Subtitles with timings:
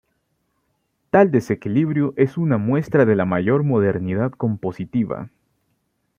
[1.11, 5.29] Tal desequilibrio es una muestra de la mayor modernidad compositiva.